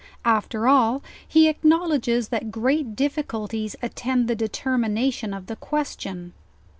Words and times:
After 0.25 0.67
all, 0.67 1.03
he 1.27 1.47
acknowledges 1.47 2.29
that 2.29 2.49
great 2.51 2.95
difficulties 2.95 3.75
attend 3.83 4.27
the 4.27 4.33
determination 4.35 5.31
of 5.31 5.45
the 5.45 5.55
question. 5.55 6.33